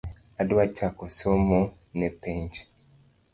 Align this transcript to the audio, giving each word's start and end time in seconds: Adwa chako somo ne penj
Adwa 0.41 0.63
chako 0.75 1.05
somo 1.17 1.59
ne 1.97 2.07
penj 2.21 2.53